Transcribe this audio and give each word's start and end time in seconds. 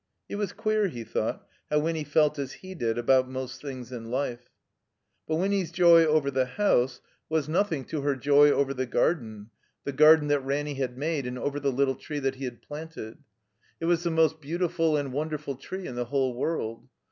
It 0.27 0.37
was 0.37 0.51
queer, 0.51 0.87
he 0.87 1.03
thought, 1.03 1.45
how 1.69 1.77
Winny 1.77 2.03
felt 2.03 2.39
as 2.39 2.53
he 2.53 2.73
did 2.73 2.97
about 2.97 3.29
most 3.29 3.61
things 3.61 3.91
in 3.91 4.09
life. 4.09 4.49
But 5.27 5.35
Winny's 5.35 5.71
joy 5.71 6.07
over 6.07 6.31
the 6.31 6.47
house 6.47 7.01
was 7.29 7.47
nothing 7.47 7.83
to 7.83 7.87
IS9 7.87 7.89
THE 7.89 7.93
COMBINED 7.97 8.15
MAZE 8.15 8.15
her 8.15 8.21
joy 8.21 8.51
over 8.51 8.73
the 8.73 8.85
garden, 8.87 9.49
the 9.83 9.91
garden 9.93 10.27
that 10.29 10.39
Ranny 10.39 10.73
had 10.73 10.97
made, 10.97 11.27
and 11.27 11.37
over 11.37 11.59
the 11.59 11.71
little 11.71 11.93
tree 11.93 12.17
that 12.17 12.33
he 12.33 12.45
had 12.45 12.63
planted. 12.63 13.19
It 13.79 13.85
was 13.85 14.01
the 14.01 14.09
most 14.09 14.41
beautiful 14.41 14.97
and 14.97 15.13
wonderful 15.13 15.53
tree 15.55 15.85
in 15.85 15.93
the 15.93 16.05
whole 16.05 16.33
world. 16.35 16.87